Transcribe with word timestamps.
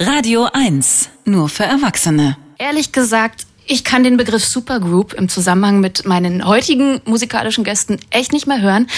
Radio 0.00 0.48
1, 0.52 1.08
nur 1.24 1.48
für 1.48 1.64
Erwachsene. 1.64 2.36
Ehrlich 2.56 2.92
gesagt, 2.92 3.47
ich 3.68 3.84
kann 3.84 4.02
den 4.02 4.16
Begriff 4.16 4.44
Supergroup 4.44 5.12
im 5.12 5.28
Zusammenhang 5.28 5.80
mit 5.80 6.06
meinen 6.06 6.46
heutigen 6.46 7.02
musikalischen 7.04 7.64
Gästen 7.64 7.98
echt 8.10 8.32
nicht 8.32 8.46
mehr 8.46 8.62
hören. 8.62 8.88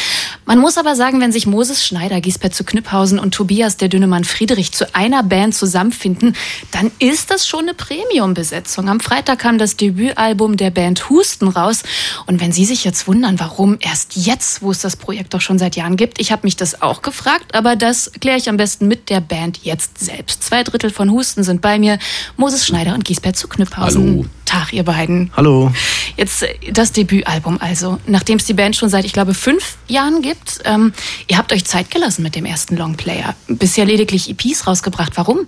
Man 0.46 0.60
muss 0.60 0.78
aber 0.78 0.94
sagen, 0.94 1.20
wenn 1.20 1.32
sich 1.32 1.46
Moses 1.46 1.84
Schneider, 1.84 2.20
Giesbert 2.20 2.54
zu 2.54 2.62
Knüpphausen 2.62 3.18
und 3.18 3.34
Tobias 3.34 3.76
der 3.76 3.88
Dünnemann 3.88 4.22
Friedrich 4.22 4.70
zu 4.70 4.94
einer 4.94 5.24
Band 5.24 5.56
zusammenfinden, 5.56 6.36
dann 6.70 6.92
ist 7.00 7.32
das 7.32 7.48
schon 7.48 7.64
eine 7.64 7.74
Premium-Besetzung. 7.74 8.88
Am 8.88 9.00
Freitag 9.00 9.40
kam 9.40 9.58
das 9.58 9.76
Debütalbum 9.76 10.56
der 10.56 10.70
Band 10.70 11.10
Husten 11.10 11.48
raus. 11.48 11.82
Und 12.26 12.40
wenn 12.40 12.52
Sie 12.52 12.64
sich 12.64 12.84
jetzt 12.84 13.08
wundern, 13.08 13.40
warum 13.40 13.76
erst 13.80 14.14
jetzt, 14.14 14.62
wo 14.62 14.70
es 14.70 14.78
das 14.78 14.94
Projekt 14.94 15.34
doch 15.34 15.40
schon 15.40 15.58
seit 15.58 15.74
Jahren 15.74 15.96
gibt, 15.96 16.20
ich 16.20 16.30
habe 16.30 16.42
mich 16.44 16.54
das 16.54 16.80
auch 16.80 17.02
gefragt, 17.02 17.56
aber 17.56 17.74
das 17.74 18.12
kläre 18.20 18.38
ich 18.38 18.48
am 18.48 18.56
besten 18.56 18.86
mit 18.86 19.10
der 19.10 19.20
Band 19.20 19.64
jetzt 19.64 19.98
selbst. 19.98 20.44
Zwei 20.44 20.62
Drittel 20.62 20.90
von 20.90 21.10
Husten 21.10 21.42
sind 21.42 21.60
bei 21.60 21.78
mir, 21.80 21.98
Moses 22.36 22.64
Schneider 22.64 22.94
und 22.94 23.04
Giesbert 23.04 23.36
zu 23.36 23.48
Knüpphausen. 23.48 24.02
Hallo. 24.02 24.39
Tag, 24.50 24.72
ihr 24.72 24.82
beiden. 24.82 25.30
Hallo. 25.36 25.70
Jetzt 26.16 26.42
äh, 26.42 26.72
das 26.72 26.90
Debütalbum 26.90 27.58
also. 27.60 28.00
Nachdem 28.08 28.38
es 28.38 28.46
die 28.46 28.52
Band 28.52 28.74
schon 28.74 28.88
seit, 28.88 29.04
ich 29.04 29.12
glaube, 29.12 29.32
fünf 29.32 29.76
Jahren 29.86 30.22
gibt. 30.22 30.58
Ähm, 30.64 30.92
ihr 31.28 31.38
habt 31.38 31.52
euch 31.52 31.64
Zeit 31.64 31.88
gelassen 31.92 32.24
mit 32.24 32.34
dem 32.34 32.44
ersten 32.44 32.76
Longplayer. 32.76 33.36
Bisher 33.46 33.84
lediglich 33.84 34.28
EPs 34.28 34.66
rausgebracht. 34.66 35.12
Warum? 35.14 35.46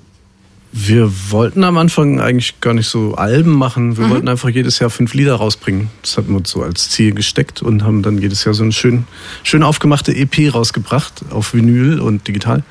Wir 0.70 1.12
wollten 1.30 1.64
am 1.64 1.78
Anfang 1.78 2.20
eigentlich 2.20 2.60
gar 2.60 2.74
nicht 2.74 2.86
so 2.86 3.16
Alben 3.16 3.50
machen. 3.50 3.98
Wir 3.98 4.08
wollten 4.08 4.28
einfach 4.28 4.50
jedes 4.50 4.78
Jahr 4.78 4.88
fünf 4.88 5.14
Lieder 5.14 5.34
rausbringen. 5.34 5.90
Das 6.02 6.16
hatten 6.16 6.28
wir 6.28 6.36
uns 6.36 6.50
so 6.50 6.62
als 6.62 6.88
Ziel 6.88 7.12
gesteckt 7.12 7.60
und 7.60 7.82
haben 7.82 8.02
dann 8.04 8.18
jedes 8.18 8.44
Jahr 8.44 8.54
so 8.54 8.62
eine 8.62 8.70
schön, 8.70 9.04
schön 9.42 9.64
aufgemachte 9.64 10.14
EP 10.14 10.54
rausgebracht 10.54 11.24
auf 11.30 11.54
Vinyl 11.54 11.98
und 11.98 12.28
digital. 12.28 12.62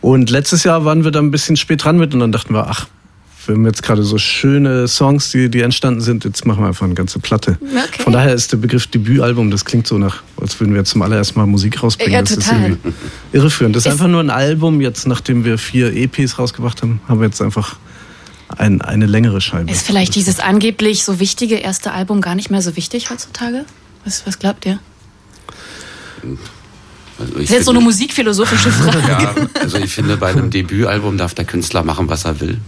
Und 0.00 0.30
letztes 0.30 0.62
Jahr 0.62 0.84
waren 0.84 1.02
wir 1.02 1.10
dann 1.10 1.26
ein 1.26 1.30
bisschen 1.32 1.56
spät 1.56 1.82
dran 1.82 1.98
mit 1.98 2.14
und 2.14 2.20
dann 2.20 2.30
dachten 2.30 2.54
wir, 2.54 2.68
ach, 2.68 2.86
wir 3.46 3.54
haben 3.54 3.64
jetzt 3.66 3.82
gerade 3.82 4.02
so 4.02 4.18
schöne 4.18 4.86
Songs, 4.88 5.30
die, 5.30 5.48
die 5.50 5.60
entstanden 5.62 6.00
sind, 6.00 6.24
jetzt 6.24 6.44
machen 6.46 6.62
wir 6.62 6.68
einfach 6.68 6.84
eine 6.86 6.94
ganze 6.94 7.18
Platte. 7.18 7.58
Okay. 7.62 8.02
Von 8.02 8.12
daher 8.12 8.34
ist 8.34 8.52
der 8.52 8.58
Begriff 8.58 8.86
Debütalbum, 8.86 9.50
das 9.50 9.64
klingt 9.64 9.86
so 9.86 9.98
nach, 9.98 10.22
als 10.40 10.58
würden 10.60 10.72
wir 10.72 10.80
jetzt 10.80 10.90
zum 10.90 11.02
allerersten 11.02 11.38
Mal 11.38 11.46
Musik 11.46 11.82
rausbringen. 11.82 12.12
Ja, 12.12 12.20
das 12.22 12.32
ist 12.32 12.46
total. 12.48 12.62
irgendwie 12.70 12.92
irreführend. 13.32 13.76
Das 13.76 13.82
ist, 13.82 13.86
Ist- 13.86 13.92
einfach 13.92 14.08
nur 14.08 14.20
ein 14.20 14.30
Album. 14.30 14.80
Jetzt, 14.80 15.06
nachdem 15.06 15.44
wir 15.44 15.58
vier 15.58 15.94
EPs 15.94 16.38
rausgebracht 16.38 16.82
haben, 16.82 17.00
haben 17.08 17.20
wir 17.20 17.26
jetzt 17.26 17.40
einfach 17.40 17.76
ein, 18.58 18.80
eine 18.82 19.06
längere 19.06 19.40
Scheibe. 19.40 19.70
Ist 19.70 19.86
vielleicht 19.86 20.14
dieses 20.16 20.40
angeblich 20.40 21.04
so 21.04 21.20
wichtige 21.20 21.56
erste 21.56 21.92
Album 21.92 22.20
gar 22.20 22.34
nicht 22.34 22.50
mehr 22.50 22.62
so 22.62 22.76
wichtig 22.76 23.10
heutzutage? 23.10 23.64
Was, 24.04 24.26
was 24.26 24.38
glaubt 24.38 24.66
ihr? 24.66 24.80
Also 27.18 27.32
Das 27.34 27.42
ist 27.44 27.50
jetzt 27.50 27.64
so 27.66 27.70
eine 27.70 27.80
musikphilosophische 27.80 28.70
Frage. 28.72 28.98
Ja, 29.08 29.34
also 29.60 29.78
ich 29.78 29.92
finde, 29.92 30.16
bei 30.16 30.28
einem 30.30 30.50
Debütalbum 30.50 31.16
darf 31.18 31.34
der 31.34 31.44
Künstler 31.44 31.82
machen, 31.84 32.08
was 32.08 32.24
er 32.24 32.40
will. 32.40 32.58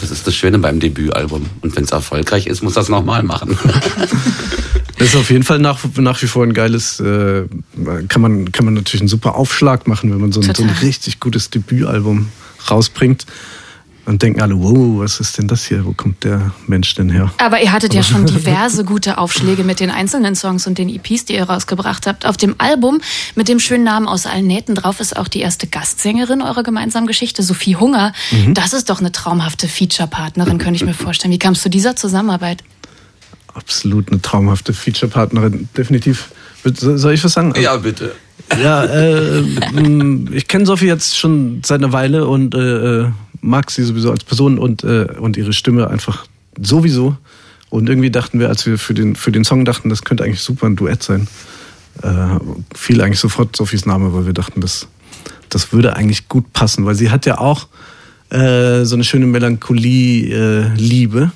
Das 0.00 0.10
ist 0.10 0.26
das 0.26 0.34
Schöne 0.34 0.58
beim 0.58 0.80
Debütalbum. 0.80 1.46
Und 1.60 1.76
wenn 1.76 1.84
es 1.84 1.92
erfolgreich 1.92 2.46
ist, 2.46 2.62
muss 2.62 2.76
er 2.76 2.82
es 2.82 2.88
nochmal 2.88 3.22
machen. 3.22 3.58
Das 4.96 5.08
ist 5.08 5.16
auf 5.16 5.30
jeden 5.30 5.42
Fall 5.42 5.58
nach, 5.58 5.80
nach 5.96 6.22
wie 6.22 6.26
vor 6.26 6.44
ein 6.44 6.54
geiles, 6.54 7.00
äh, 7.00 7.44
kann, 8.08 8.22
man, 8.22 8.52
kann 8.52 8.64
man 8.64 8.74
natürlich 8.74 9.02
einen 9.02 9.08
super 9.08 9.34
Aufschlag 9.34 9.88
machen, 9.88 10.12
wenn 10.12 10.20
man 10.20 10.32
so 10.32 10.40
ein, 10.40 10.54
so 10.54 10.62
ein 10.62 10.70
richtig 10.82 11.18
gutes 11.18 11.50
Debütalbum 11.50 12.28
rausbringt. 12.70 13.26
Und 14.06 14.20
denken 14.22 14.42
alle, 14.42 14.54
wow, 14.60 15.00
was 15.00 15.18
ist 15.18 15.38
denn 15.38 15.48
das 15.48 15.64
hier? 15.64 15.84
Wo 15.86 15.92
kommt 15.92 16.24
der 16.24 16.52
Mensch 16.66 16.94
denn 16.94 17.08
her? 17.08 17.32
Aber 17.38 17.62
ihr 17.62 17.72
hattet 17.72 17.94
ja 17.94 18.02
schon 18.02 18.26
diverse 18.26 18.84
gute 18.84 19.16
Aufschläge 19.16 19.64
mit 19.64 19.80
den 19.80 19.90
einzelnen 19.90 20.34
Songs 20.34 20.66
und 20.66 20.76
den 20.76 20.90
EPs, 20.90 21.24
die 21.24 21.34
ihr 21.34 21.44
rausgebracht 21.44 22.06
habt. 22.06 22.26
Auf 22.26 22.36
dem 22.36 22.54
Album 22.58 23.00
mit 23.34 23.48
dem 23.48 23.58
schönen 23.60 23.84
Namen 23.84 24.06
aus 24.06 24.26
allen 24.26 24.46
Nähten 24.46 24.74
drauf 24.74 25.00
ist 25.00 25.16
auch 25.16 25.26
die 25.28 25.40
erste 25.40 25.66
Gastsängerin 25.68 26.42
eurer 26.42 26.62
gemeinsamen 26.62 27.06
Geschichte, 27.06 27.42
Sophie 27.42 27.76
Hunger. 27.76 28.12
Das 28.52 28.74
ist 28.74 28.90
doch 28.90 29.00
eine 29.00 29.10
traumhafte 29.10 29.68
Feature-Partnerin, 29.68 30.58
könnte 30.58 30.76
ich 30.76 30.84
mir 30.84 30.92
vorstellen. 30.94 31.32
Wie 31.32 31.38
kam 31.38 31.54
es 31.54 31.62
zu 31.62 31.70
dieser 31.70 31.96
Zusammenarbeit? 31.96 32.62
Absolut 33.54 34.10
eine 34.10 34.20
traumhafte 34.20 34.74
Feature-Partnerin, 34.74 35.68
definitiv. 35.76 36.30
So- 36.64 36.96
Soll 36.98 37.14
ich 37.14 37.24
was 37.24 37.32
sagen? 37.32 37.54
ja, 37.58 37.76
bitte. 37.76 38.12
Ja, 38.60 38.84
äh, 38.84 39.40
ich 40.32 40.48
kenne 40.48 40.66
Sophie 40.66 40.86
jetzt 40.88 41.16
schon 41.16 41.62
seit 41.64 41.78
einer 41.82 41.92
Weile 41.92 42.26
und 42.26 42.54
äh, 42.54 42.58
äh, 43.02 43.10
mag 43.44 43.70
sie 43.70 43.84
sowieso 43.84 44.10
als 44.10 44.24
Person 44.24 44.58
und, 44.58 44.82
äh, 44.84 45.06
und 45.20 45.36
ihre 45.36 45.52
Stimme 45.52 45.88
einfach 45.88 46.26
sowieso. 46.60 47.16
Und 47.70 47.88
irgendwie 47.88 48.10
dachten 48.10 48.40
wir, 48.40 48.48
als 48.48 48.66
wir 48.66 48.78
für 48.78 48.94
den, 48.94 49.16
für 49.16 49.32
den 49.32 49.44
Song 49.44 49.64
dachten, 49.64 49.88
das 49.88 50.02
könnte 50.02 50.24
eigentlich 50.24 50.40
super 50.40 50.66
ein 50.66 50.76
Duett 50.76 51.02
sein, 51.02 51.28
äh, 52.02 52.38
fiel 52.74 53.00
eigentlich 53.00 53.20
sofort 53.20 53.56
Sophies 53.56 53.86
Name, 53.86 54.12
weil 54.14 54.26
wir 54.26 54.32
dachten, 54.32 54.60
das, 54.60 54.88
das 55.48 55.72
würde 55.72 55.96
eigentlich 55.96 56.28
gut 56.28 56.52
passen, 56.52 56.86
weil 56.86 56.94
sie 56.94 57.10
hat 57.10 57.26
ja 57.26 57.38
auch 57.38 57.66
äh, 58.30 58.84
so 58.84 58.94
eine 58.94 59.04
schöne 59.04 59.26
Melancholie-Liebe. 59.26 61.32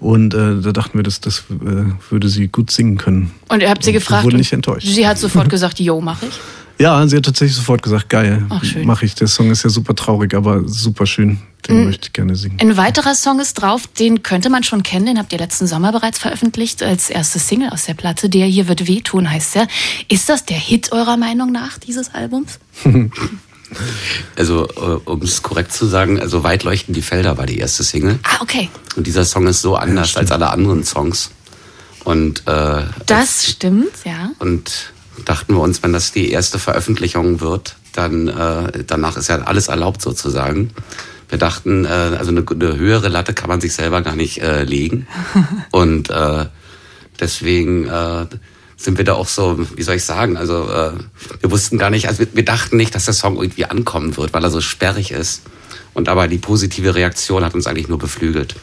Und 0.00 0.34
äh, 0.34 0.60
da 0.60 0.72
dachten 0.72 0.98
wir, 0.98 1.02
das, 1.02 1.20
das 1.20 1.44
äh, 1.50 1.84
würde 2.10 2.28
sie 2.28 2.48
gut 2.48 2.70
singen 2.70 2.96
können. 2.96 3.30
Und 3.48 3.62
ihr 3.62 3.70
habt 3.70 3.84
sie 3.84 3.90
Und 3.90 3.94
gefragt. 3.94 4.24
wurden 4.24 4.34
und 4.34 4.40
nicht 4.40 4.52
enttäuscht. 4.52 4.86
Sie 4.86 5.06
hat 5.06 5.18
sofort 5.18 5.50
gesagt, 5.50 5.80
yo, 5.80 6.00
mach 6.00 6.22
ich. 6.22 6.40
Ja, 6.78 7.06
sie 7.08 7.16
hat 7.16 7.24
tatsächlich 7.24 7.56
sofort 7.56 7.82
gesagt, 7.82 8.08
geil, 8.08 8.46
Ach, 8.50 8.64
schön. 8.64 8.86
mache 8.86 9.04
ich. 9.04 9.14
Der 9.16 9.26
Song 9.26 9.50
ist 9.50 9.64
ja 9.64 9.70
super 9.70 9.94
traurig, 9.96 10.34
aber 10.34 10.62
super 10.68 11.06
schön. 11.06 11.38
Den 11.68 11.84
möchte 11.86 12.06
ich 12.06 12.12
gerne 12.12 12.36
singen. 12.36 12.56
Ein 12.60 12.76
weiterer 12.76 13.14
Song 13.16 13.40
ist 13.40 13.54
drauf, 13.54 13.88
den 13.88 14.22
könnte 14.22 14.48
man 14.48 14.62
schon 14.62 14.82
kennen, 14.84 15.06
den 15.06 15.18
habt 15.18 15.32
ihr 15.32 15.38
letzten 15.40 15.66
Sommer 15.66 15.90
bereits 15.90 16.18
veröffentlicht 16.18 16.82
als 16.82 17.10
erste 17.10 17.40
Single 17.40 17.70
aus 17.70 17.84
der 17.86 17.94
Platte. 17.94 18.28
Der 18.28 18.46
hier 18.46 18.68
wird 18.68 18.86
wehtun, 18.86 19.28
heißt 19.30 19.56
er. 19.56 19.66
Ist 20.08 20.28
das 20.28 20.44
der 20.44 20.56
Hit 20.56 20.92
eurer 20.92 21.16
Meinung 21.16 21.50
nach 21.52 21.78
dieses 21.78 22.14
Albums? 22.14 22.58
Also, 24.36 24.66
um 25.04 25.20
es 25.20 25.42
korrekt 25.42 25.74
zu 25.74 25.84
sagen, 25.84 26.18
also 26.18 26.42
weit 26.42 26.64
leuchten 26.64 26.94
die 26.94 27.02
Felder 27.02 27.36
war 27.36 27.44
die 27.44 27.58
erste 27.58 27.84
Single. 27.84 28.18
Ah, 28.22 28.40
okay. 28.40 28.70
Und 28.96 29.06
dieser 29.06 29.26
Song 29.26 29.46
ist 29.46 29.60
so 29.60 29.76
anders 29.76 30.16
als 30.16 30.30
alle 30.32 30.48
anderen 30.48 30.84
Songs. 30.84 31.30
Und, 32.04 32.46
äh, 32.46 32.84
Das 33.04 33.44
stimmt, 33.46 33.92
ja. 34.06 34.30
und 34.38 34.94
dachten 35.24 35.54
wir 35.54 35.60
uns, 35.60 35.82
wenn 35.82 35.92
das 35.92 36.12
die 36.12 36.30
erste 36.30 36.58
Veröffentlichung 36.58 37.40
wird, 37.40 37.76
dann 37.92 38.28
äh, 38.28 38.84
danach 38.86 39.16
ist 39.16 39.28
ja 39.28 39.42
alles 39.42 39.68
erlaubt 39.68 40.02
sozusagen. 40.02 40.70
Wir 41.28 41.38
dachten, 41.38 41.84
äh, 41.84 41.88
also 41.88 42.30
eine, 42.30 42.44
eine 42.48 42.76
höhere 42.76 43.08
Latte 43.08 43.34
kann 43.34 43.48
man 43.48 43.60
sich 43.60 43.74
selber 43.74 44.02
gar 44.02 44.16
nicht 44.16 44.40
äh, 44.40 44.64
legen. 44.64 45.06
Und 45.70 46.10
äh, 46.10 46.46
deswegen 47.20 47.86
äh, 47.86 48.26
sind 48.76 48.96
wir 48.96 49.04
da 49.04 49.14
auch 49.14 49.28
so, 49.28 49.58
wie 49.76 49.82
soll 49.82 49.96
ich 49.96 50.04
sagen, 50.04 50.36
also 50.36 50.70
äh, 50.70 50.92
wir 51.40 51.50
wussten 51.50 51.78
gar 51.78 51.90
nicht, 51.90 52.08
also 52.08 52.20
wir, 52.20 52.28
wir 52.32 52.44
dachten 52.44 52.76
nicht, 52.76 52.94
dass 52.94 53.04
der 53.04 53.14
Song 53.14 53.36
irgendwie 53.36 53.64
ankommen 53.64 54.16
wird, 54.16 54.32
weil 54.32 54.44
er 54.44 54.50
so 54.50 54.60
sperrig 54.60 55.10
ist. 55.10 55.42
Und 55.94 56.08
aber 56.08 56.28
die 56.28 56.38
positive 56.38 56.94
Reaktion 56.94 57.44
hat 57.44 57.54
uns 57.54 57.66
eigentlich 57.66 57.88
nur 57.88 57.98
beflügelt. 57.98 58.54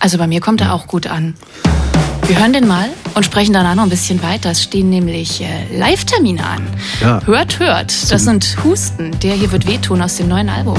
Also 0.00 0.18
bei 0.18 0.26
mir 0.26 0.40
kommt 0.40 0.60
er 0.60 0.74
auch 0.74 0.86
gut 0.86 1.06
an. 1.06 1.34
Wir 2.26 2.38
hören 2.38 2.52
den 2.52 2.66
mal 2.66 2.88
und 3.20 3.24
sprechen 3.24 3.52
danach 3.52 3.74
noch 3.74 3.82
ein 3.82 3.90
bisschen 3.90 4.22
weiter. 4.22 4.52
Es 4.52 4.62
stehen 4.62 4.88
nämlich 4.88 5.42
äh, 5.42 5.76
Live-Termine 5.76 6.42
an. 6.42 6.66
Ja. 7.02 7.20
Hört, 7.26 7.58
hört. 7.58 8.10
Das 8.10 8.24
sind 8.24 8.56
Husten. 8.64 9.10
Der 9.20 9.34
hier 9.34 9.52
wird 9.52 9.66
wehtun 9.66 10.00
aus 10.00 10.16
dem 10.16 10.28
neuen 10.28 10.48
Album. 10.48 10.78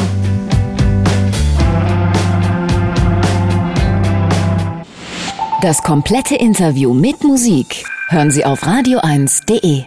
Das 5.61 5.83
komplette 5.83 6.33
Interview 6.33 6.95
mit 6.95 7.23
Musik 7.23 7.85
hören 8.09 8.31
Sie 8.31 8.43
auf 8.43 8.63
radio1.de. 8.63 9.83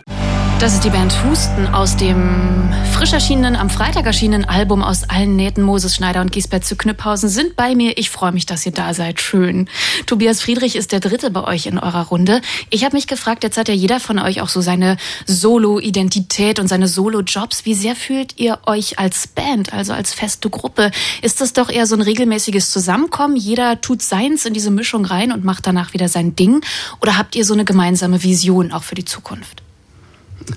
Das 0.65 0.73
ist 0.73 0.85
die 0.85 0.89
Band 0.89 1.23
Husten 1.27 1.67
aus 1.67 1.95
dem 1.95 2.73
frisch 2.91 3.13
erschienenen, 3.13 3.55
am 3.55 3.69
Freitag 3.69 4.07
erschienenen 4.07 4.47
Album 4.47 4.83
aus 4.83 5.05
allen 5.05 5.37
Nähten. 5.37 5.63
Moses 5.63 5.95
Schneider 5.95 6.23
und 6.23 6.33
Giesbert 6.33 6.65
zu 6.65 6.75
Knüpphausen 6.75 7.29
sind 7.29 7.55
bei 7.55 7.75
mir. 7.75 7.99
Ich 7.99 8.09
freue 8.09 8.33
mich, 8.33 8.47
dass 8.47 8.65
ihr 8.65 8.73
da 8.73 8.95
seid. 8.95 9.21
Schön. 9.21 9.69
Tobias 10.07 10.41
Friedrich 10.41 10.75
ist 10.75 10.93
der 10.93 11.01
Dritte 11.01 11.31
bei 11.31 11.45
euch 11.45 11.67
in 11.67 11.79
eurer 11.79 12.07
Runde. 12.07 12.41
Ich 12.71 12.83
habe 12.83 12.97
mich 12.97 13.07
gefragt, 13.07 13.45
jetzt 13.45 13.59
hat 13.59 13.69
ja 13.69 13.75
jeder 13.75 14.01
von 14.01 14.19
euch 14.19 14.41
auch 14.41 14.49
so 14.49 14.63
seine 14.63 14.97
Solo-Identität 15.27 16.59
und 16.59 16.69
seine 16.69 16.89
Solo-Jobs. 16.89 17.67
Wie 17.67 17.75
sehr 17.75 17.95
fühlt 17.95 18.39
ihr 18.39 18.59
euch 18.65 18.99
als 18.99 19.27
Band, 19.27 19.75
also 19.75 19.93
als 19.93 20.15
feste 20.15 20.49
Gruppe? 20.49 20.93
Ist 21.21 21.43
das 21.43 21.53
doch 21.53 21.69
eher 21.69 21.85
so 21.85 21.95
ein 21.95 22.01
regelmäßiges 22.01 22.71
Zusammenkommen? 22.71 23.37
Jeder 23.37 23.83
tut 23.83 24.01
seins 24.01 24.47
in 24.47 24.55
diese 24.55 24.71
Mischung 24.71 25.05
rein 25.05 25.31
und 25.31 25.45
macht 25.45 25.67
danach 25.67 25.93
wieder 25.93 26.09
sein 26.09 26.37
Ding? 26.37 26.63
Oder 27.03 27.19
habt 27.19 27.37
ihr 27.37 27.45
so 27.45 27.53
eine 27.53 27.67
gemeinsame 27.67 28.23
Vision 28.23 28.73
auch 28.73 28.83
für 28.83 28.95
die 28.95 29.05
Zukunft? 29.05 29.64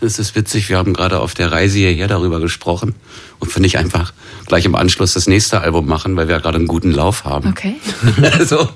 Es 0.02 0.20
ist 0.20 0.36
witzig, 0.36 0.70
wir 0.70 0.78
haben 0.78 0.94
gerade 0.94 1.20
auf 1.20 1.34
der 1.34 1.52
Reise 1.52 1.78
hierher 1.78 2.08
darüber 2.08 2.40
gesprochen 2.40 2.96
und 3.40 3.52
finde 3.52 3.68
ich 3.68 3.78
einfach 3.78 4.14
gleich 4.46 4.66
im 4.66 4.76
Anschluss 4.76 5.14
das 5.14 5.28
nächste 5.28 5.62
Album 5.62 5.88
machen, 5.88 6.16
weil 6.16 6.28
wir 6.28 6.36
ja 6.36 6.42
gerade 6.42 6.58
einen 6.58 6.68
guten 6.68 6.92
Lauf 6.92 7.26
haben. 7.26 7.50
Okay. 7.50 7.76
also, 8.38 8.70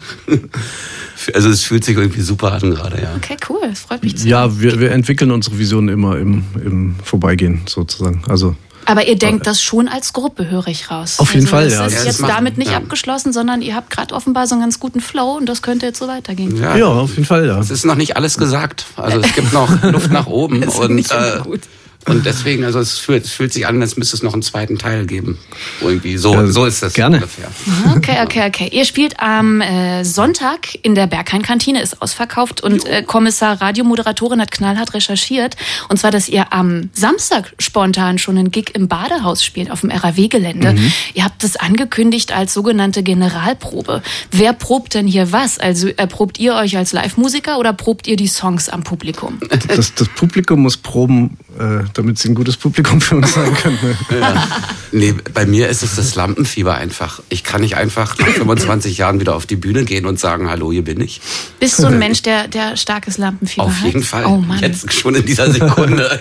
also 1.33 1.49
es 1.49 1.63
fühlt 1.63 1.83
sich 1.83 1.97
irgendwie 1.97 2.21
super 2.21 2.53
an 2.53 2.71
gerade, 2.71 3.01
ja. 3.01 3.15
Okay, 3.15 3.37
cool. 3.49 3.61
Das 3.67 3.81
freut 3.81 4.03
mich 4.03 4.17
zu 4.17 4.27
Ja, 4.27 4.59
wir, 4.59 4.79
wir 4.79 4.91
entwickeln 4.91 5.31
unsere 5.31 5.57
Vision 5.57 5.89
immer 5.89 6.17
im, 6.17 6.43
im 6.63 6.95
Vorbeigehen 7.03 7.61
sozusagen. 7.67 8.23
Also 8.27 8.55
Aber 8.85 9.07
ihr 9.07 9.15
denkt 9.15 9.47
das 9.47 9.61
schon 9.61 9.87
als 9.87 10.13
Gruppe, 10.13 10.49
höre 10.49 10.67
ich 10.67 10.89
raus. 10.91 11.19
Auf 11.19 11.33
jeden 11.33 11.47
Fall, 11.47 11.65
das 11.65 11.73
ja. 11.73 11.85
ist 11.85 11.93
Ja, 11.93 11.97
das 11.97 12.05
jetzt 12.05 12.21
damit 12.29 12.57
nicht 12.57 12.71
ja. 12.71 12.77
abgeschlossen, 12.77 13.33
sondern 13.33 13.61
ihr 13.61 13.75
habt 13.75 13.89
gerade 13.89 14.13
offenbar 14.13 14.47
so 14.47 14.55
einen 14.55 14.61
ganz 14.61 14.79
guten 14.79 15.01
Flow 15.01 15.37
und 15.37 15.47
das 15.47 15.61
könnte 15.61 15.85
jetzt 15.85 15.99
so 15.99 16.07
weitergehen. 16.07 16.57
Ja. 16.57 16.75
ja, 16.75 16.87
auf 16.87 17.11
jeden 17.11 17.25
Fall, 17.25 17.45
ja. 17.45 17.59
Es 17.59 17.69
ist 17.69 17.85
noch 17.85 17.95
nicht 17.95 18.17
alles 18.17 18.37
gesagt. 18.37 18.85
Also 18.95 19.19
es 19.19 19.33
gibt 19.33 19.53
noch 19.53 19.83
Luft 19.83 20.11
nach 20.11 20.27
oben 20.27 20.61
Das 20.61 20.73
ist 20.73 20.79
und 20.79 20.95
nicht 20.95 21.11
immer 21.11 21.37
äh, 21.37 21.39
gut. 21.39 21.61
Und 22.07 22.25
deswegen, 22.25 22.63
also 22.65 22.79
es 22.79 22.97
fühlt, 22.97 23.25
es 23.25 23.31
fühlt 23.31 23.53
sich 23.53 23.67
an, 23.67 23.81
als 23.81 23.95
müsste 23.95 24.15
es 24.15 24.23
noch 24.23 24.33
einen 24.33 24.41
zweiten 24.41 24.77
Teil 24.77 25.05
geben. 25.05 25.37
Irgendwie 25.81 26.17
so, 26.17 26.33
Ja, 26.33 26.47
so 26.47 26.65
ist 26.65 26.81
das 26.81 26.93
gerne. 26.93 27.17
ungefähr. 27.17 27.47
Okay, 27.95 28.17
okay, 28.23 28.47
okay. 28.47 28.69
Ihr 28.71 28.85
spielt 28.85 29.19
am 29.19 29.61
äh, 29.61 30.03
Sonntag 30.03 30.73
in 30.81 30.95
der 30.95 31.07
Berghain-Kantine, 31.07 31.81
ist 31.81 32.01
ausverkauft 32.01 32.61
und 32.61 32.85
äh, 32.85 33.03
Kommissar 33.03 33.61
Radiomoderatorin 33.61 34.41
hat 34.41 34.51
knallhart 34.51 34.93
recherchiert. 34.95 35.55
Und 35.89 35.97
zwar, 35.97 36.09
dass 36.11 36.27
ihr 36.27 36.51
am 36.53 36.89
Samstag 36.93 37.53
spontan 37.59 38.17
schon 38.17 38.37
einen 38.37 38.51
Gig 38.51 38.71
im 38.73 38.87
Badehaus 38.87 39.43
spielt, 39.43 39.69
auf 39.69 39.81
dem 39.81 39.91
RAW-Gelände. 39.91 40.75
Ihr 41.13 41.23
habt 41.23 41.43
das 41.43 41.55
angekündigt 41.55 42.31
als 42.33 42.53
sogenannte 42.53 43.03
Generalprobe. 43.03 44.01
Wer 44.31 44.53
probt 44.53 44.95
denn 44.95 45.07
hier 45.07 45.31
was? 45.31 45.59
Also 45.59 45.87
erprobt 45.89 46.39
ihr 46.39 46.55
euch 46.55 46.77
als 46.77 46.93
Live-Musiker 46.93 47.59
oder 47.59 47.73
probt 47.73 48.07
ihr 48.07 48.15
die 48.15 48.27
Songs 48.27 48.69
am 48.69 48.83
Publikum? 48.83 49.39
Das, 49.67 49.93
das 49.93 50.07
Publikum 50.09 50.61
muss 50.61 50.77
proben, 50.77 51.37
äh, 51.61 51.83
damit 51.93 52.17
sie 52.17 52.29
ein 52.29 52.35
gutes 52.35 52.57
Publikum 52.57 52.99
für 53.01 53.17
uns 53.17 53.33
sein 53.33 53.53
können. 53.53 53.77
ne? 54.09 54.43
Nee, 54.91 55.13
bei 55.33 55.45
mir 55.45 55.69
ist 55.69 55.83
es 55.83 55.95
das 55.95 56.15
Lampenfieber 56.15 56.75
einfach. 56.75 57.21
Ich 57.29 57.43
kann 57.43 57.61
nicht 57.61 57.75
einfach 57.75 58.17
nach 58.17 58.27
25 58.33 58.97
Jahren 58.97 59.19
wieder 59.19 59.35
auf 59.35 59.45
die 59.45 59.55
Bühne 59.55 59.85
gehen 59.85 60.05
und 60.05 60.19
sagen, 60.19 60.49
hallo, 60.49 60.71
hier 60.71 60.83
bin 60.83 60.99
ich. 60.99 61.21
Bist 61.59 61.79
du 61.79 61.87
ein 61.87 61.99
Mensch, 61.99 62.23
der, 62.23 62.47
der 62.47 62.77
starkes 62.77 63.17
Lampenfieber 63.17 63.65
Auf 63.65 63.79
hat? 63.79 63.85
jeden 63.85 64.03
Fall. 64.03 64.25
Oh 64.25 64.37
Mann. 64.37 64.59
Jetzt 64.59 64.91
schon 64.93 65.13
in 65.15 65.25
dieser 65.25 65.51
Sekunde. 65.51 66.19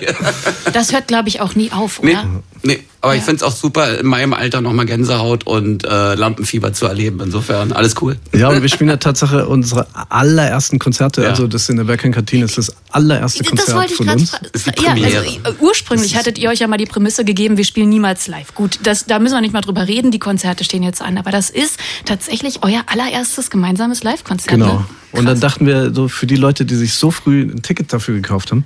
Das 0.73 0.93
hört, 0.93 1.09
glaube 1.09 1.29
ich, 1.29 1.41
auch 1.41 1.55
nie 1.55 1.73
auf, 1.73 2.03
nee, 2.03 2.13
oder? 2.13 2.27
nee, 2.63 2.81
aber 3.03 3.15
ich 3.15 3.21
Ja. 3.21 3.25
finde 3.27 3.37
es 3.37 3.43
auch 3.43 3.57
super, 3.57 3.99
in 3.99 4.07
meinem 4.07 4.35
Alter 4.35 4.61
nochmal 4.61 4.87
Gänsehaut 4.87 5.47
und 5.47 5.85
äh, 5.85 6.15
Lampenfieber 6.15 6.73
zu 6.73 6.87
erleben. 6.87 7.21
Insofern, 7.21 7.73
alles 7.73 7.95
cool. 8.03 8.17
Ja, 8.35 8.49
und 8.49 8.61
wir 8.61 8.69
spielen 8.69 8.91
ja 8.91 8.97
Tatsache 8.99 9.47
unsere 9.49 9.87
allerersten 10.11 10.79
Konzerte. 10.79 11.23
Ja. 11.23 11.31
Also 11.31 11.47
das 11.47 11.69
in 11.69 11.77
der 11.77 11.85
Berghain-Kantine 11.85 12.45
ist 12.45 12.59
das 12.59 12.73
allererste 12.91 13.43
Das 13.43 13.49
Konzert 13.51 13.77
wollte 13.77 13.91
ich 13.93 13.97
von 13.97 14.07
gerade 14.07 14.21
uns. 14.21 14.31
fragen. 14.31 14.47
ist 14.53 14.67
die 14.67 14.83
Ja, 14.85 14.93
also 14.93 15.07
äh, 15.31 15.53
ursprünglich 15.61 16.17
hattet 16.17 16.39
ihr 16.39 16.51
euch 16.51 16.59
ja 16.59 16.67
mal 16.69 16.77
die 16.77 16.87
Prämisse 16.87 17.25
gegeben, 17.25 17.57
wir 17.57 17.65
spielen 17.65 17.89
niemals 17.89 18.27
live. 18.27 18.55
Gut, 18.55 18.79
das, 18.83 19.07
da 19.07 19.19
müssen 19.19 19.35
wir 19.35 19.41
nicht 19.41 19.55
mal 19.55 19.61
drüber 19.63 19.87
reden, 19.89 20.11
die 20.11 20.19
Konzerte 20.19 20.65
stehen 20.65 20.83
jetzt 20.83 21.01
an. 21.03 21.17
Aber 21.19 21.31
das 21.31 21.51
ist 21.51 21.79
tatsächlich 22.05 22.59
euer 22.63 22.83
allererstes 22.87 23.51
gemeinsames 23.51 24.03
Live-Konzert. 24.03 24.49
Genau. 24.51 24.75
Ne? 24.81 24.85
Und 25.13 25.25
dann 25.25 25.41
dachten 25.41 25.67
wir, 25.67 25.93
so 25.95 26.09
für 26.09 26.27
die 26.27 26.37
Leute, 26.37 26.65
die 26.65 26.75
sich 26.77 26.95
so 26.95 27.11
früh 27.11 27.43
ein 27.43 27.63
Ticket 27.63 27.93
dafür 27.93 28.15
gekauft 28.15 28.51
haben, 28.53 28.65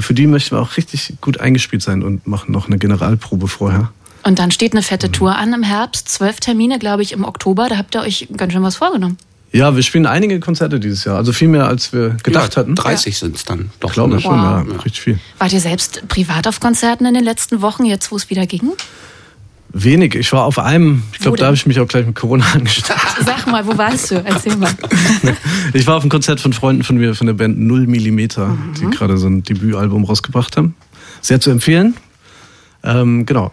für 0.00 0.14
die 0.14 0.26
möchten 0.26 0.56
wir 0.56 0.60
auch 0.62 0.76
richtig 0.76 1.14
gut 1.20 1.40
eingespielt 1.40 1.82
sein 1.82 2.02
und 2.02 2.26
machen 2.26 2.52
noch 2.52 2.66
eine 2.66 2.78
Generalprobe 2.78 3.48
vorher. 3.48 3.90
Und 4.24 4.38
dann 4.40 4.50
steht 4.50 4.72
eine 4.72 4.82
fette 4.82 5.12
Tour 5.12 5.36
an 5.36 5.52
im 5.52 5.62
Herbst, 5.62 6.08
zwölf 6.08 6.40
Termine, 6.40 6.78
glaube 6.80 7.02
ich, 7.02 7.12
im 7.12 7.24
Oktober. 7.24 7.68
Da 7.68 7.78
habt 7.78 7.94
ihr 7.94 8.00
euch 8.00 8.26
ganz 8.36 8.52
schön 8.52 8.62
was 8.62 8.76
vorgenommen. 8.76 9.18
Ja, 9.52 9.76
wir 9.76 9.82
spielen 9.84 10.06
einige 10.06 10.40
Konzerte 10.40 10.80
dieses 10.80 11.04
Jahr. 11.04 11.16
Also 11.16 11.32
viel 11.32 11.46
mehr, 11.48 11.68
als 11.68 11.92
wir 11.92 12.16
gedacht 12.24 12.56
ja, 12.56 12.62
hatten. 12.62 12.74
30 12.74 13.16
sind 13.16 13.36
es 13.36 13.44
dann. 13.44 13.70
Doch, 13.78 13.90
Ich 13.90 13.94
glaube 13.94 14.14
ne? 14.16 14.20
schon, 14.20 14.34
ja, 14.34 14.64
Wow. 14.66 14.84
richtig 14.84 15.00
viel. 15.00 15.20
Wart 15.38 15.52
ihr 15.52 15.60
selbst 15.60 16.06
privat 16.08 16.48
auf 16.48 16.58
Konzerten 16.58 17.06
in 17.06 17.14
den 17.14 17.24
letzten 17.24 17.62
Wochen, 17.62 17.84
jetzt 17.84 18.10
wo 18.10 18.16
es 18.16 18.28
wieder 18.28 18.46
ging? 18.46 18.72
Wenig. 19.84 20.14
Ich 20.14 20.32
war 20.32 20.44
auf 20.44 20.58
einem, 20.58 21.02
ich 21.12 21.18
glaube, 21.18 21.36
da 21.36 21.46
habe 21.46 21.56
ich 21.56 21.66
mich 21.66 21.78
auch 21.80 21.86
gleich 21.88 22.06
mit 22.06 22.14
Corona 22.14 22.44
angesteckt. 22.54 22.98
Sag 23.24 23.46
mal, 23.46 23.66
wo 23.66 23.76
warst 23.76 24.10
du? 24.10 24.22
Erzähl 24.24 24.56
mal. 24.56 24.70
Ich 25.72 25.86
war 25.86 25.96
auf 25.96 26.02
einem 26.02 26.10
Konzert 26.10 26.40
von 26.40 26.52
Freunden 26.52 26.82
von 26.84 26.96
mir, 26.96 27.14
von 27.14 27.26
der 27.26 27.34
Band 27.34 27.58
Null 27.58 27.86
Millimeter, 27.86 28.48
Mhm. 28.48 28.74
die 28.80 28.86
gerade 28.96 29.18
so 29.18 29.26
ein 29.26 29.42
Debütalbum 29.42 30.04
rausgebracht 30.04 30.56
haben. 30.56 30.74
Sehr 31.20 31.40
zu 31.40 31.50
empfehlen. 31.50 31.94
Ähm, 32.84 33.26
genau. 33.26 33.52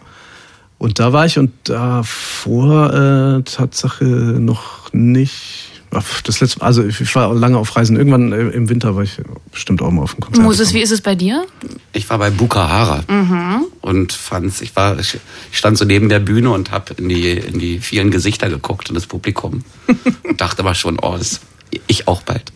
Und 0.78 0.98
da 0.98 1.12
war 1.12 1.26
ich 1.26 1.38
und 1.38 1.50
davor 1.64 2.92
äh, 3.38 3.42
Tatsache 3.42 4.04
noch 4.04 4.92
nicht. 4.92 5.70
Ach, 5.96 6.02
Das 6.22 6.40
letzte, 6.40 6.60
also 6.62 6.82
ich 6.84 7.14
war 7.14 7.32
lange 7.34 7.56
auf 7.58 7.76
Reisen. 7.76 7.96
Irgendwann 7.96 8.32
äh, 8.32 8.48
im 8.48 8.68
Winter 8.68 8.96
war 8.96 9.02
ich 9.04 9.20
bestimmt 9.52 9.80
auch 9.82 9.90
mal 9.92 10.02
auf 10.02 10.14
dem 10.14 10.20
Konzert. 10.20 10.44
Moses, 10.44 10.74
wie 10.74 10.80
ist 10.80 10.90
es 10.90 11.00
bei 11.00 11.14
dir? 11.14 11.44
Ich 11.92 12.08
war 12.10 12.18
bei 12.18 12.30
Bukahara 12.30 13.04
und 13.94 14.12
fand's, 14.12 14.60
ich 14.60 14.74
war, 14.76 14.98
ich 14.98 15.18
stand 15.52 15.78
so 15.78 15.84
neben 15.84 16.08
der 16.08 16.20
Bühne 16.20 16.50
und 16.50 16.70
habe 16.70 16.94
in 16.94 17.08
die, 17.08 17.30
in 17.30 17.58
die 17.58 17.78
vielen 17.78 18.10
Gesichter 18.10 18.48
geguckt 18.48 18.88
und 18.88 18.94
das 18.94 19.06
Publikum 19.06 19.64
und 20.22 20.40
dachte 20.40 20.62
aber 20.62 20.74
schon, 20.74 20.98
oh, 21.00 21.16
das, 21.16 21.40
ich 21.86 22.08
auch 22.08 22.22
bald. 22.22 22.52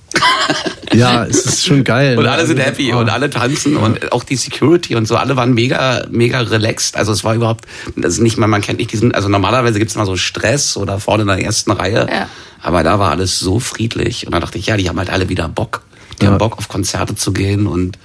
Ja, 0.92 1.24
es 1.24 1.44
ist 1.44 1.66
schon 1.66 1.84
geil. 1.84 2.16
Und 2.16 2.24
ne? 2.24 2.30
alle 2.30 2.46
sind 2.46 2.58
happy 2.58 2.92
oh. 2.94 2.98
und 2.98 3.10
alle 3.10 3.30
tanzen 3.30 3.76
und 3.76 4.10
auch 4.12 4.24
die 4.24 4.36
Security 4.36 4.96
und 4.96 5.06
so, 5.06 5.16
alle 5.16 5.36
waren 5.36 5.52
mega, 5.54 6.06
mega 6.10 6.40
relaxed. 6.40 6.96
Also 6.96 7.12
es 7.12 7.24
war 7.24 7.34
überhaupt, 7.34 7.66
das 7.96 8.14
ist 8.14 8.20
nicht 8.20 8.38
mal, 8.38 8.46
man 8.46 8.62
kennt 8.62 8.78
nicht 8.78 8.92
diesen, 8.92 9.14
also 9.14 9.28
normalerweise 9.28 9.78
gibt's 9.78 9.94
immer 9.94 10.06
so 10.06 10.16
Stress 10.16 10.76
oder 10.76 10.98
vorne 10.98 11.22
in 11.22 11.28
der 11.28 11.42
ersten 11.42 11.70
Reihe. 11.70 12.06
Ja. 12.10 12.28
Aber 12.62 12.82
da 12.82 12.98
war 12.98 13.10
alles 13.10 13.38
so 13.38 13.60
friedlich. 13.60 14.26
Und 14.26 14.32
da 14.32 14.40
dachte 14.40 14.58
ich, 14.58 14.66
ja, 14.66 14.76
die 14.76 14.88
haben 14.88 14.98
halt 14.98 15.10
alle 15.10 15.28
wieder 15.28 15.48
Bock. 15.48 15.82
Die 16.20 16.24
Ja. 16.24 16.32
haben 16.32 16.38
Bock 16.38 16.58
auf 16.58 16.68
Konzerte 16.68 17.14
zu 17.14 17.32
gehen 17.32 17.66
und. 17.66 17.98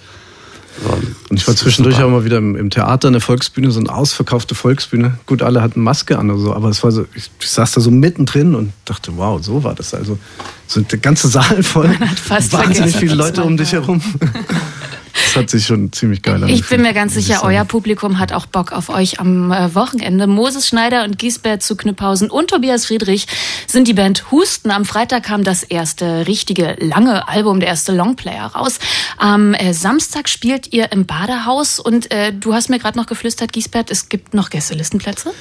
Und 1.30 1.38
ich 1.38 1.48
war 1.48 1.56
zwischendurch 1.56 1.96
super. 1.96 2.08
auch 2.08 2.12
mal 2.12 2.26
wieder 2.26 2.38
im, 2.38 2.56
im 2.56 2.70
Theater, 2.70 3.08
eine 3.08 3.20
Volksbühne, 3.20 3.72
so 3.72 3.80
eine 3.80 3.94
ausverkaufte 3.94 4.56
Volksbühne. 4.56 5.18
Gut, 5.26 5.42
alle 5.42 5.62
hatten 5.62 5.82
Maske 5.82 6.18
an 6.18 6.30
oder 6.30 6.40
so, 6.40 6.54
aber 6.54 6.70
es 6.70 6.84
war 6.84 6.92
so, 6.92 7.06
ich, 7.16 7.30
ich 7.40 7.50
saß 7.50 7.74
da 7.74 7.82
so 7.82 7.92
mittendrin 7.92 8.56
und 8.56 8.74
dachte, 8.86 9.12
wow, 9.16 9.44
so 9.44 9.64
war 9.64 9.76
das. 9.76 9.94
Also 9.94 10.18
so 10.68 10.82
der 10.82 11.00
ganze 11.00 11.28
Saal 11.28 11.64
voll, 11.64 11.90
hat 11.90 12.20
fast 12.20 12.54
wahnsinnig 12.54 12.96
viele 12.96 13.16
Leute 13.16 13.42
man 13.42 13.50
um 13.52 13.58
dich 13.58 13.72
herum. 13.72 14.02
Das 15.34 15.44
hat 15.44 15.50
sich 15.50 15.66
schon 15.66 15.92
ziemlich 15.92 16.22
geil 16.22 16.38
Ich 16.38 16.44
angefühlt, 16.44 16.70
bin 16.70 16.82
mir 16.82 16.94
ganz 16.94 17.16
ich 17.16 17.26
sicher, 17.26 17.42
euer 17.44 17.66
Publikum 17.66 18.20
hat 18.20 18.34
auch 18.34 18.46
Bock 18.46 18.72
auf 18.72 18.90
euch 18.90 19.20
am 19.20 19.52
äh, 19.52 19.74
Wochenende. 19.74 20.28
Moses 20.28 20.68
Schneider 20.68 21.04
und 21.04 21.18
Giesbert 21.18 21.64
zu 21.64 21.76
Knüpphausen 21.76 22.30
und 22.30 22.50
Tobias 22.50 22.86
Friedrich 22.86 23.28
sind 23.68 23.88
die 23.88 23.94
Band 23.94 24.32
Husten. 24.32 24.70
Am 24.70 24.86
Freitag 24.86 25.24
kam 25.24 25.44
das 25.44 25.64
erste 25.64 26.28
richtige 26.28 26.76
lange 26.80 27.28
Album, 27.28 27.60
der 27.60 27.70
erste 27.70 27.94
Longplayer 27.94 28.48
raus. 28.48 28.80
Am 29.18 29.54
äh, 29.54 29.74
Samstag 29.74 30.30
spielt 30.30 30.72
ihr 30.72 30.92
im 30.92 31.06
Badehaus 31.06 31.80
und 31.80 32.12
äh, 32.12 32.32
du 32.32 32.54
hast 32.54 32.70
mir 32.70 32.80
gerade 32.80 32.98
noch 32.98 33.08
geflüstert, 33.08 33.52
Giesbert, 33.52 33.90
es 33.90 34.10
gibt 34.10 34.34
noch 34.34 34.50
Gästelistenplätze. 34.50 35.32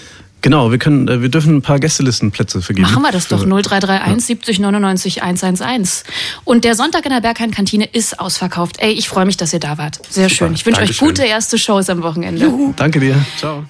Genau, 0.43 0.71
wir 0.71 0.79
können, 0.79 1.09
äh, 1.09 1.23
wir 1.23 1.29
dürfen 1.29 1.57
ein 1.57 1.63
paar 1.63 1.79
Gästelistenplätze 1.79 2.61
vergeben. 2.61 2.87
Machen 2.89 3.03
wir 3.03 3.13
das 3.13 3.29
doch. 3.29 3.41
Für- 3.41 3.47
0331 3.47 4.25
70 4.27 4.59
99 4.59 5.23
111. 5.23 6.05
Und 6.45 6.65
der 6.65 6.75
Sonntag 6.75 7.05
in 7.07 7.13
der 7.13 7.21
Berghain-Kantine 7.21 7.85
ist 7.93 8.21
ausverkauft. 8.21 8.77
Ey, 8.81 8.93
ich 8.93 9.09
freue 9.09 9.25
mich, 9.25 9.37
dass 9.37 9.53
ihr 9.53 9.61
da 9.61 9.79
wart. 9.79 10.01
Sehr 10.11 10.29
schön. 10.29 10.53
Ich 10.55 10.67
wünsche 10.67 10.83
euch 10.83 10.99
gute 10.99 11.23
erste 11.25 11.59
Shows 11.59 11.89
am 11.89 12.03
Wochenende. 12.03 12.53
Danke 12.77 13.01
dir. 13.01 13.15
Ciao. 13.39 13.65